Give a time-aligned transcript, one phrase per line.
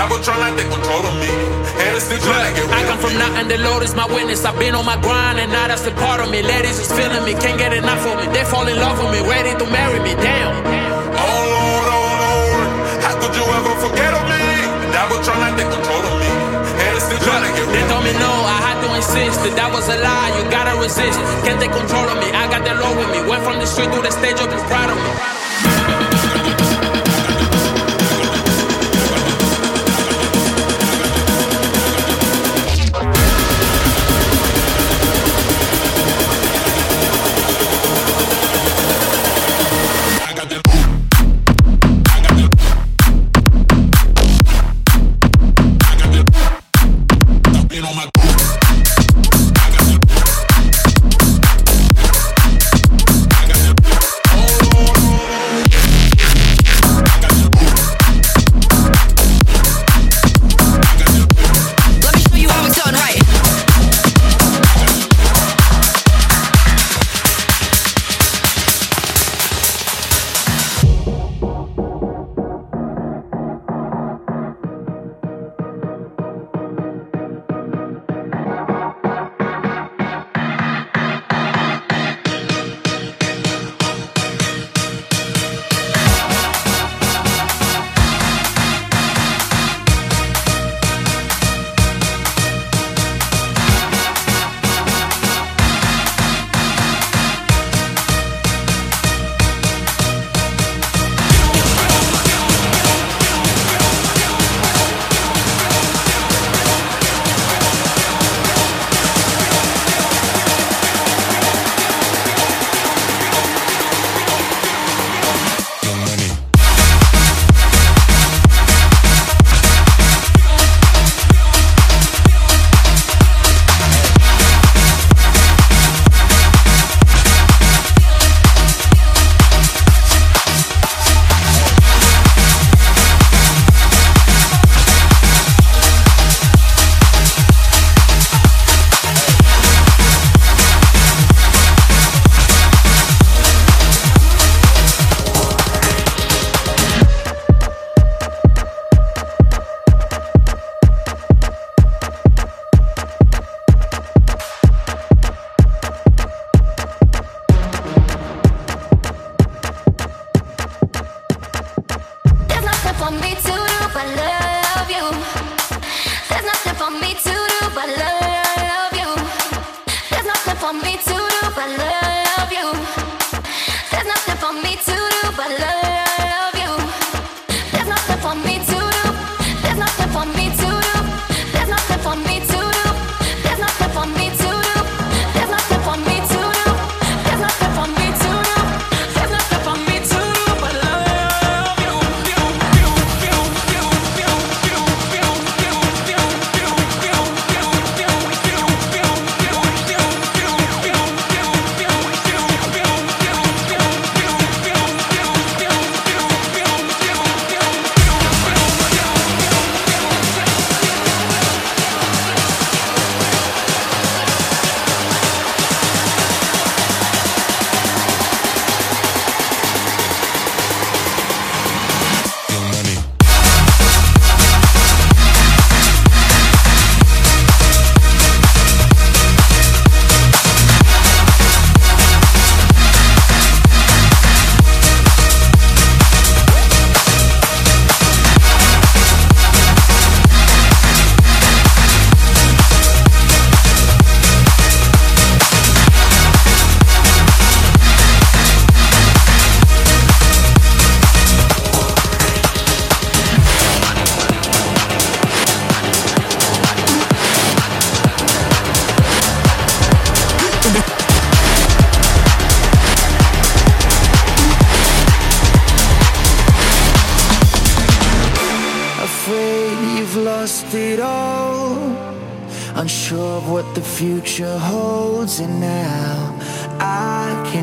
[0.00, 1.28] Galvatron like they control the me.
[1.76, 4.48] And it's still trying to get I come from nothing, the Lord is my witness.
[4.48, 6.40] I've been on my grind, and now that's the part of me.
[6.40, 8.24] Ladies is feeling me, can't get enough of me.
[8.32, 10.16] They fall in love with me, ready to marry me.
[10.16, 10.56] Damn.
[10.56, 12.68] Oh Lord, oh Lord,
[13.04, 14.40] how could you ever forget of me?
[14.88, 16.32] Galvatron like take control of me.
[16.80, 19.52] And it's still trying to get They told me no, I had to insist that
[19.60, 20.32] that was a lie.
[20.40, 21.20] You gotta resist.
[21.44, 23.20] Can't take control of me, I got the Lord with me.
[23.28, 25.39] Went from the street to the stage, up and proud of me.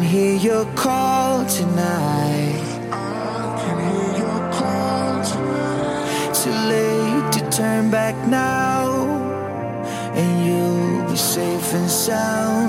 [0.07, 2.63] hear your call tonight.
[6.43, 9.05] Too late to turn back now,
[10.13, 12.66] and you'll be safe and sound.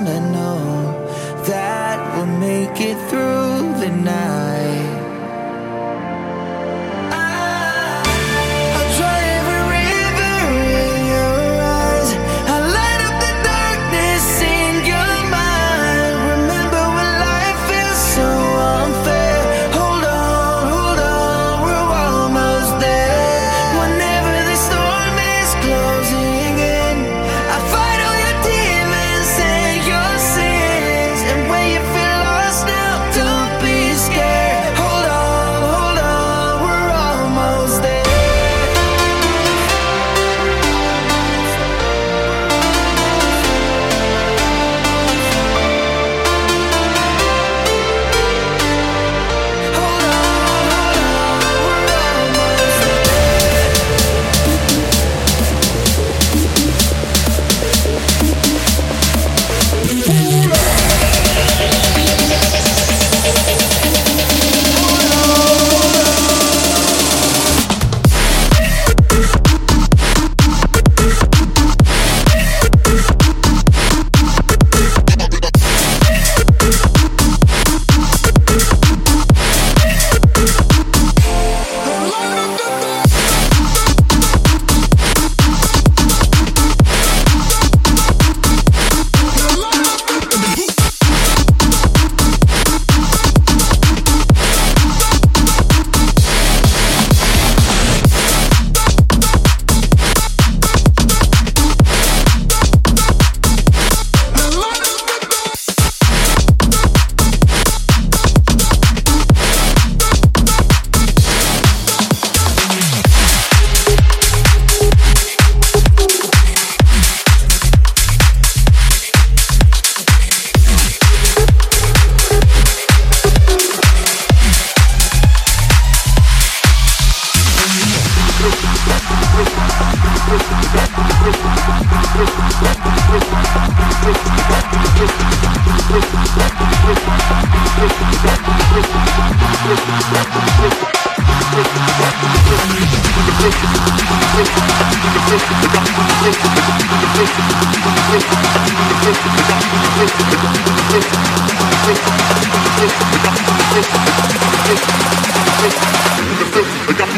[156.89, 157.09] I got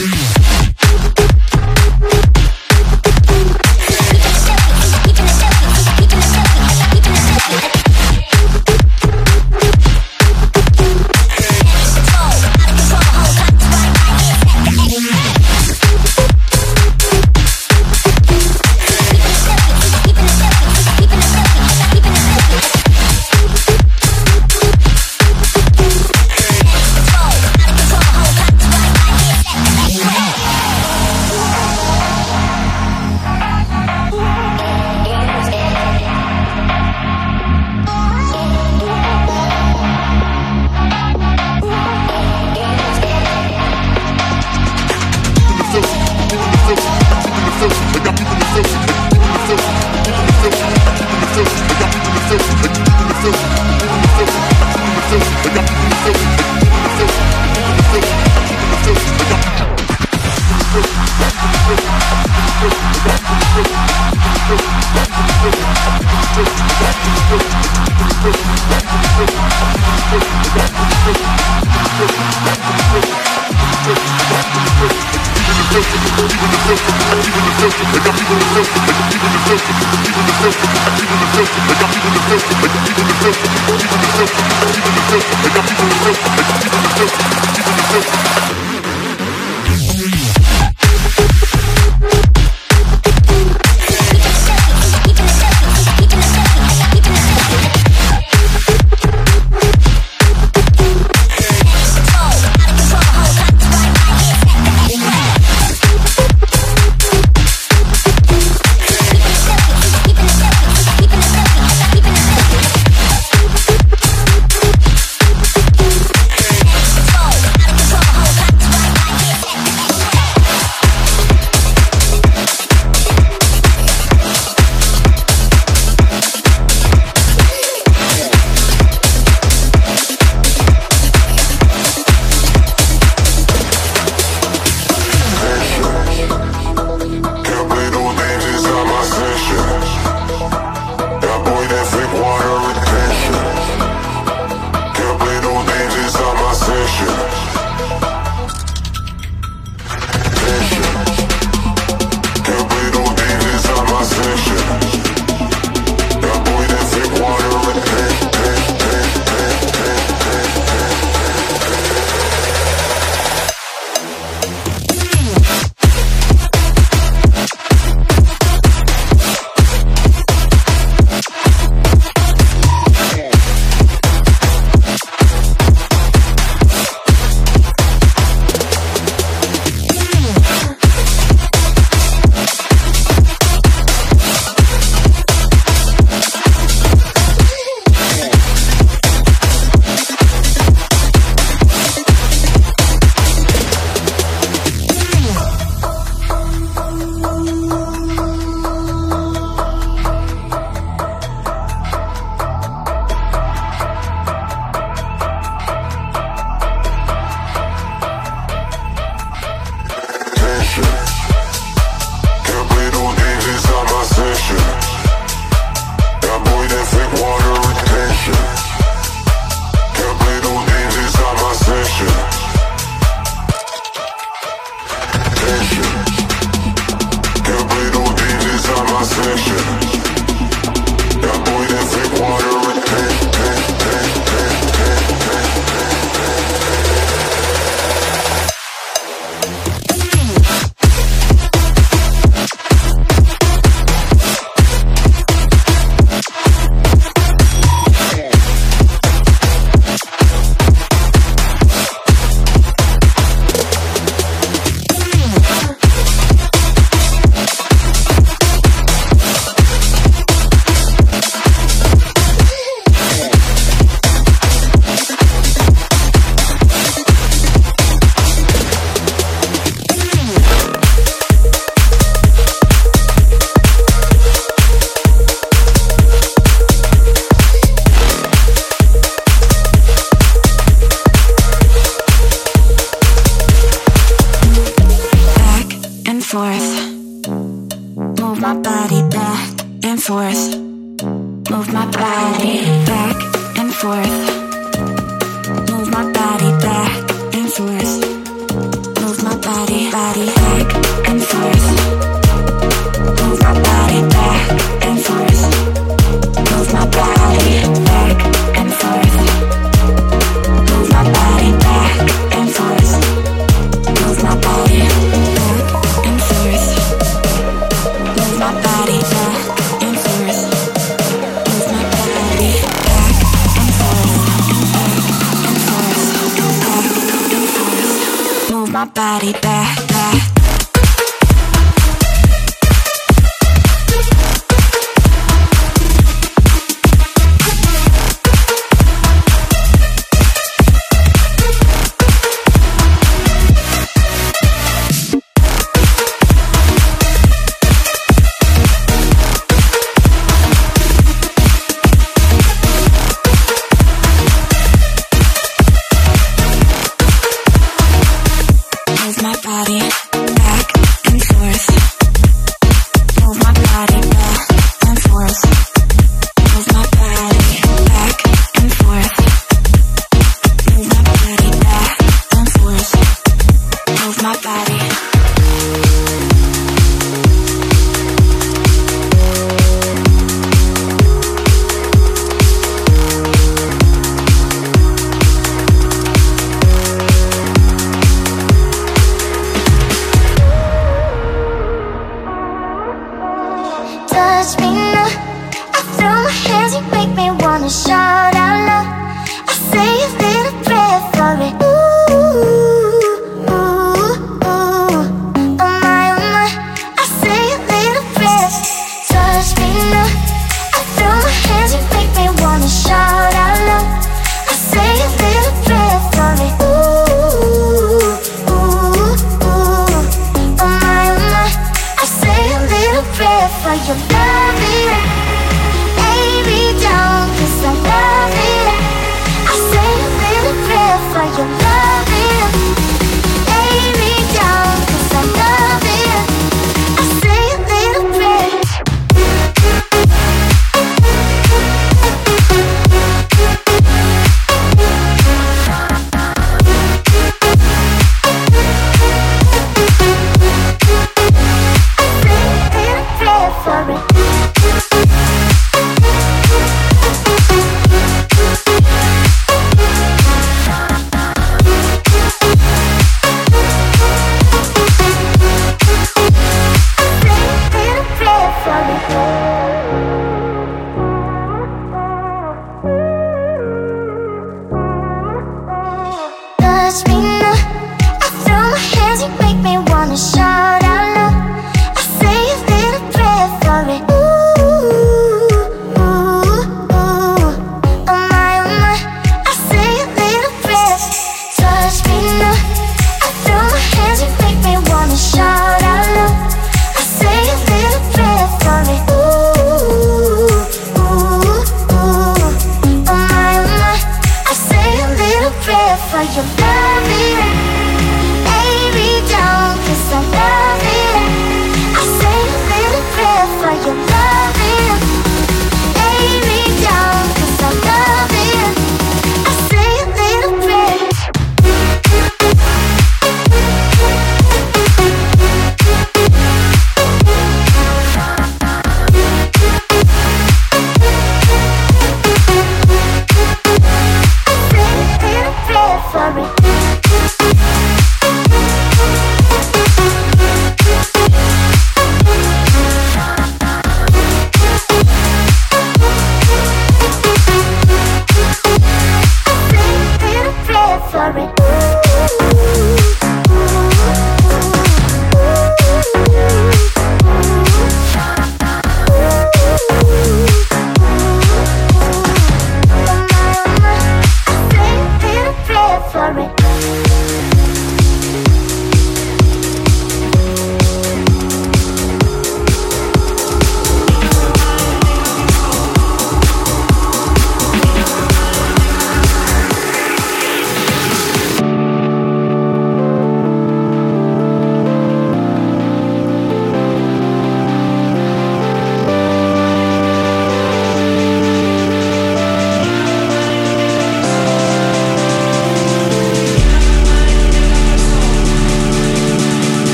[0.00, 0.59] you.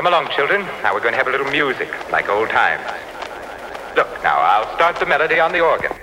[0.00, 0.62] Come along, children.
[0.82, 2.80] Now we're going to have a little music, like old times.
[3.94, 5.99] Look, now I'll start the melody on the organ.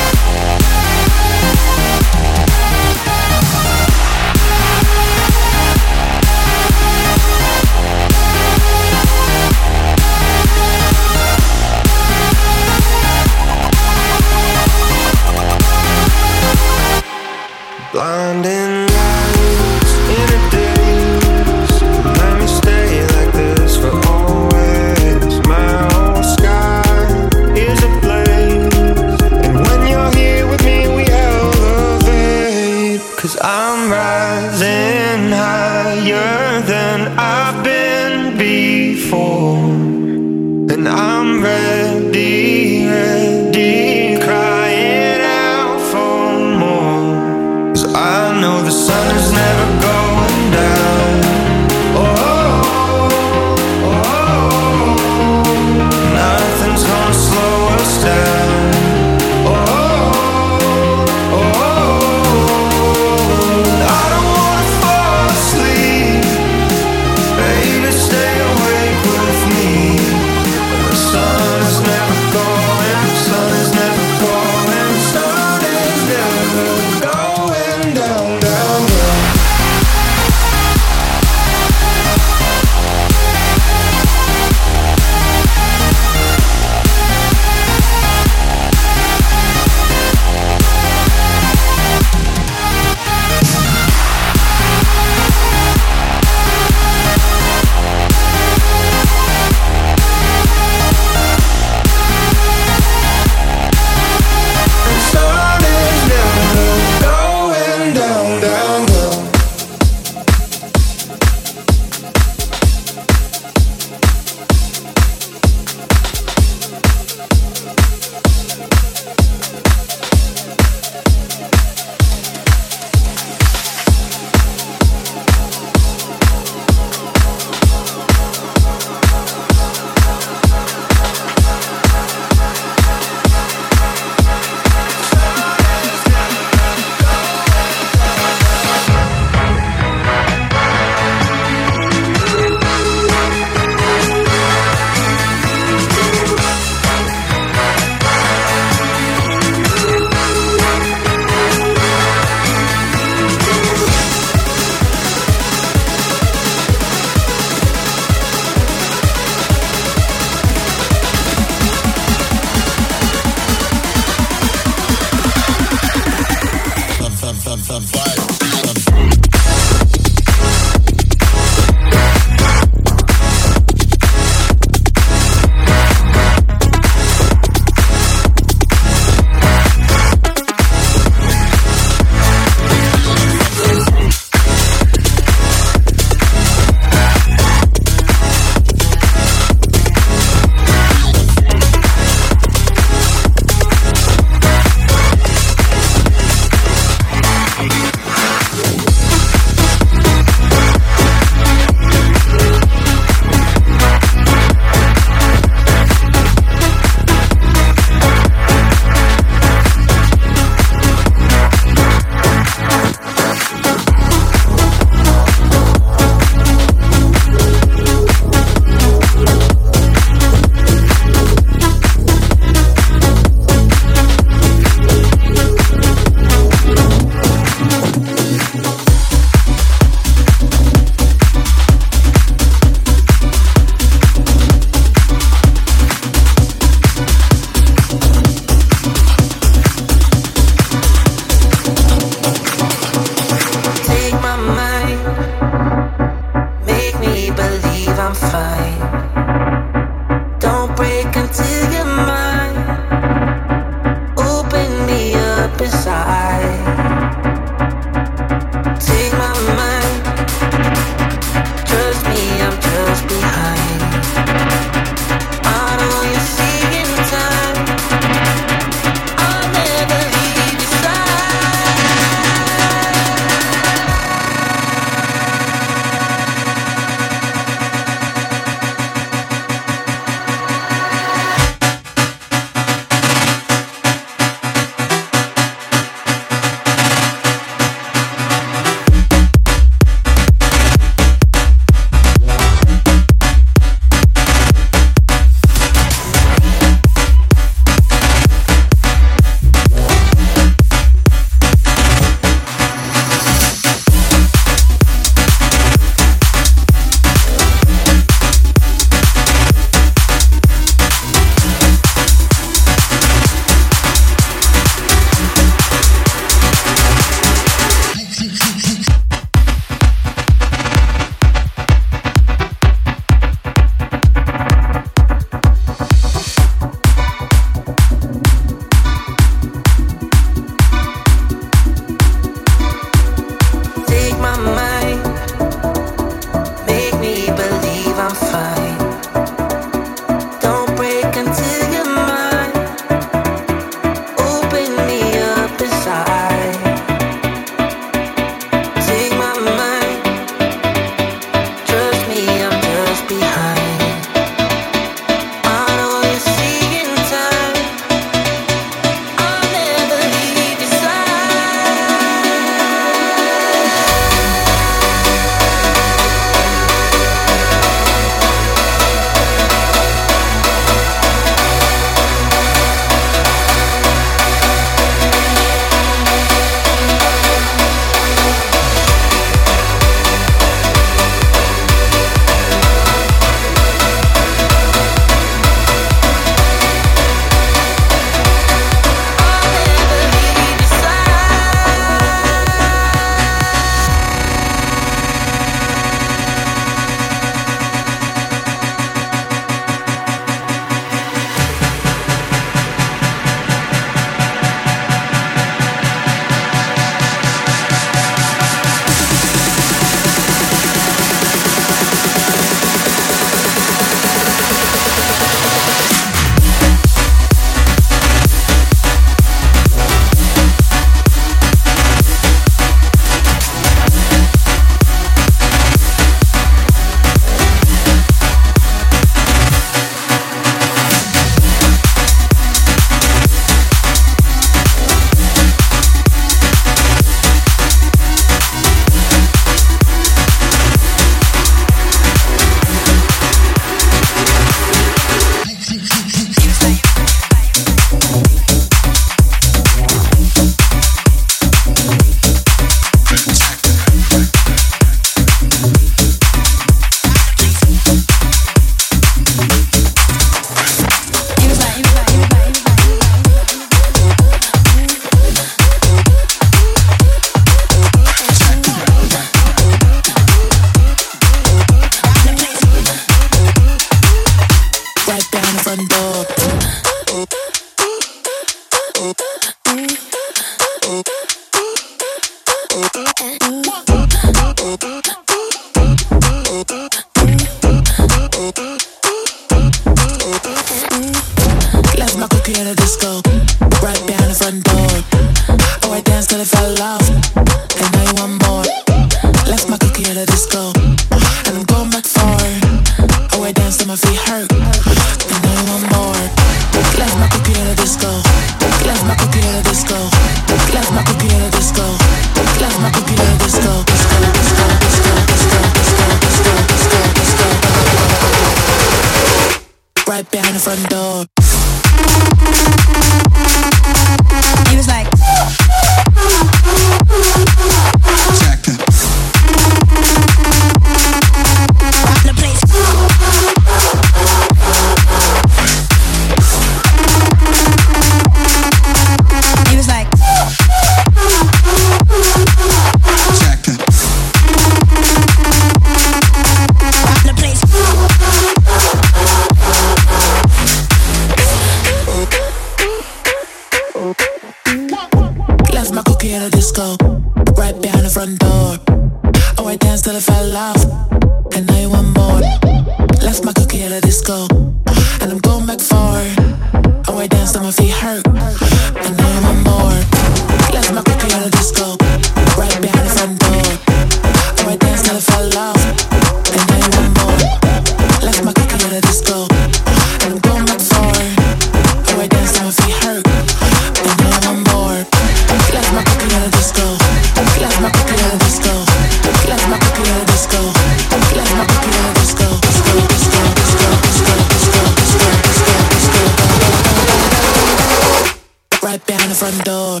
[598.96, 600.00] Right behind the front door.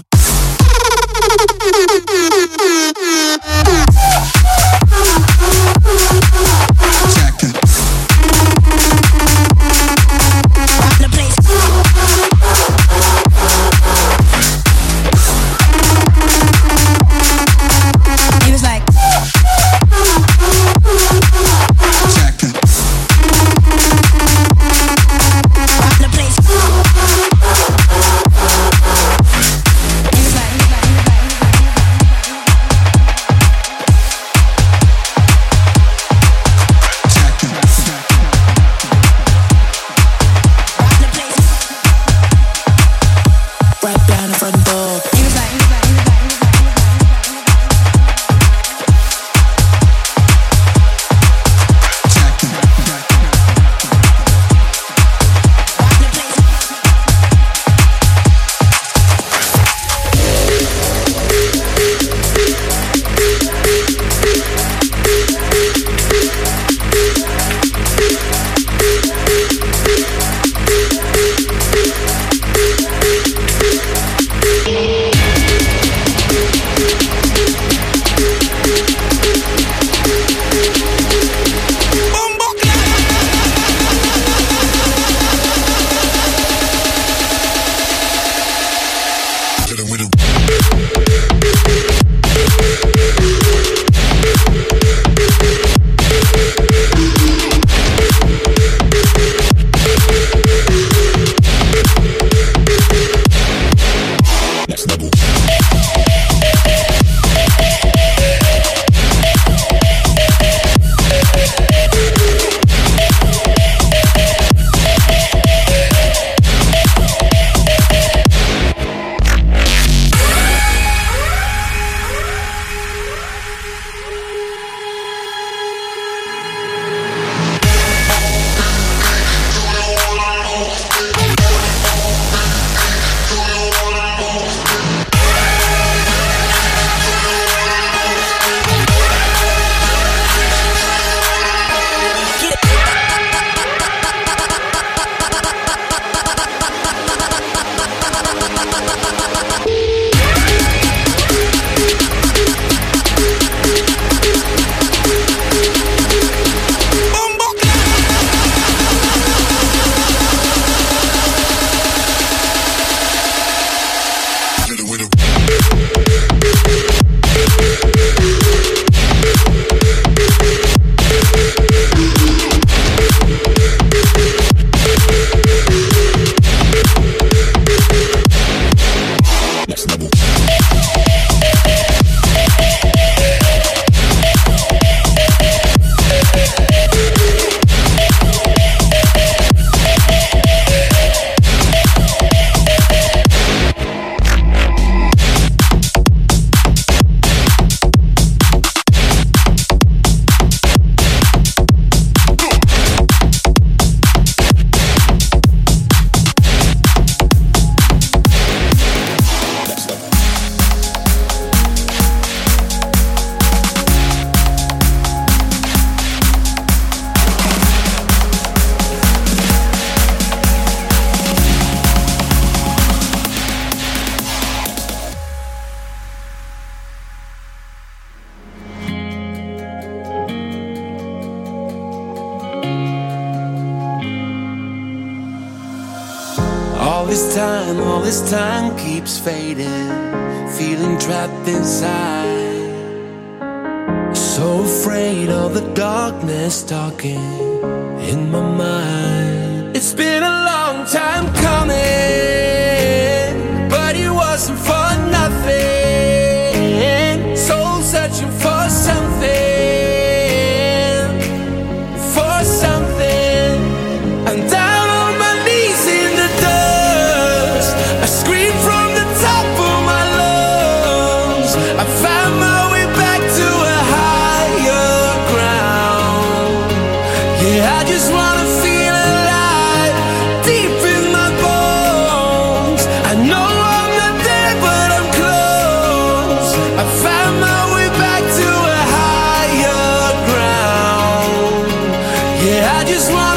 [292.86, 293.35] just want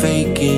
[0.00, 0.57] faking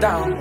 [0.00, 0.32] Down.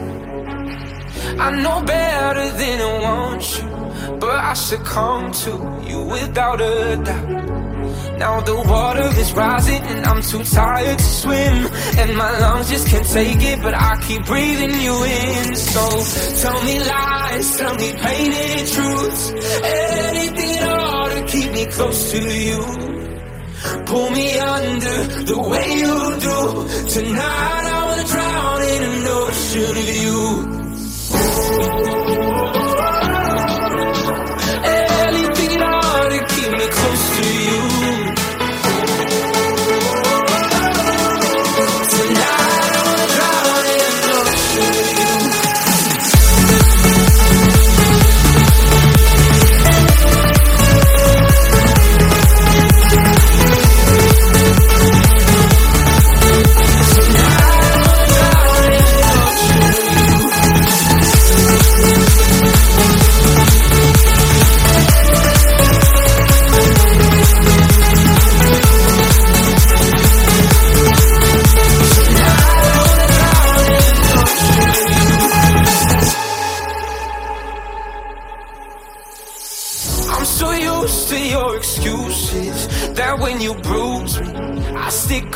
[1.40, 5.52] I know better than I want you, but I succumb to
[5.88, 7.58] you without a doubt.
[8.18, 11.58] Now the water is rising and I'm too tired to swim
[12.00, 15.84] And my lungs just can't take it but I keep breathing you in So
[16.42, 19.32] tell me lies, tell me painted truths
[19.64, 23.07] Anything at all to keep me close to you
[23.86, 24.98] Pull me under
[25.32, 25.96] the way you
[26.28, 26.38] do.
[26.90, 31.97] Tonight I wanna drown in an ocean of you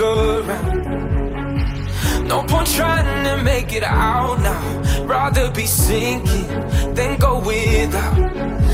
[0.01, 0.91] around.
[2.27, 5.05] No point trying to make it out now.
[5.05, 6.47] Rather be sinking
[6.93, 8.17] than go without.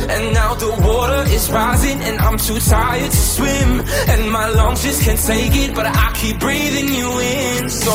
[0.09, 3.81] And now the water is rising and I'm too tired to swim.
[4.11, 7.69] And my lungs just can't take it, but I keep breathing you in.
[7.69, 7.93] So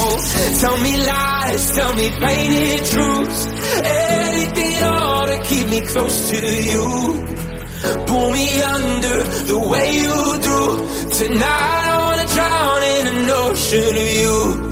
[0.60, 3.46] tell me lies, tell me painted truths.
[3.84, 6.38] Anything at all to keep me close to
[6.70, 6.86] you.
[8.06, 10.60] Pull me under the way you do.
[11.18, 12.01] Tonight
[13.70, 14.71] of you.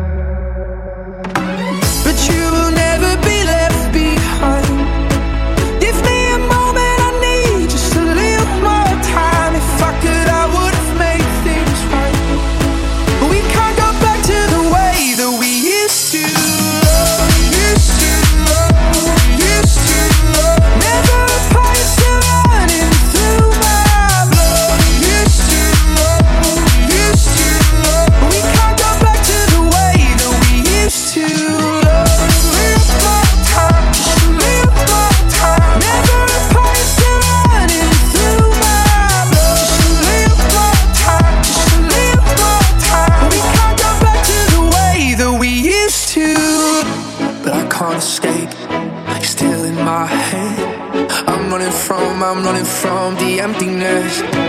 [52.79, 54.40] from the emptiness.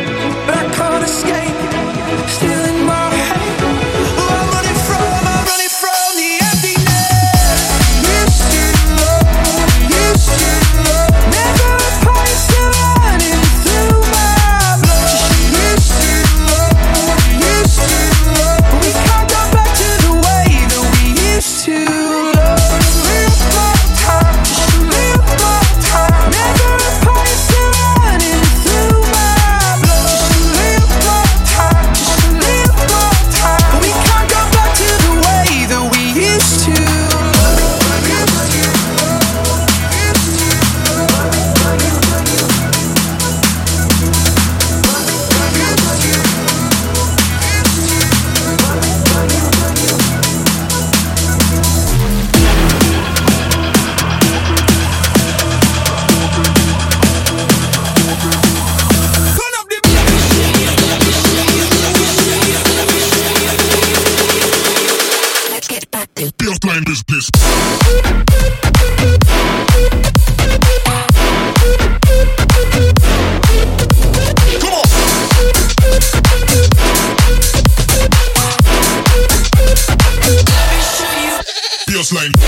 [82.12, 82.41] slang.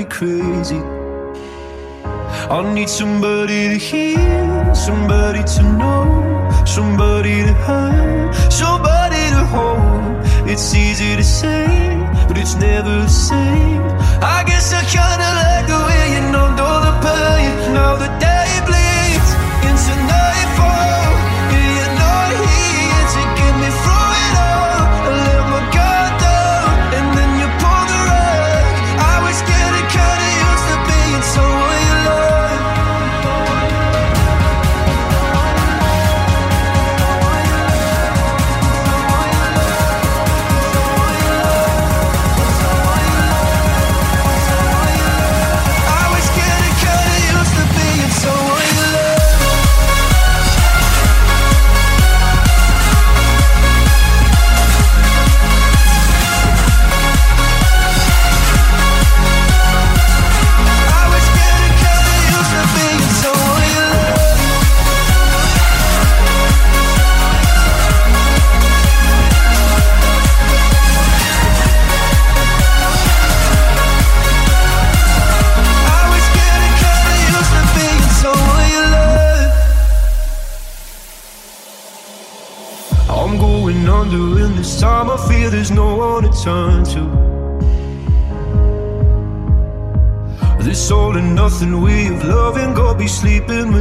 [0.00, 0.80] me crazy.
[2.56, 6.06] I need somebody to hear, somebody to know,
[6.64, 10.50] somebody to hurt, somebody to hold.
[10.52, 11.66] It's easy to say,
[12.28, 13.82] but it's never the same.
[14.36, 18.39] I guess I kinda like the way you know, know the pain, Now the day.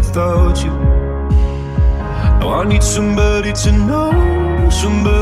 [0.10, 0.72] without you.
[2.42, 5.19] I need somebody to know, somebody.